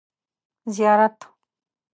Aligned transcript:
ـ 0.37 0.75
زیارت. 0.75 1.17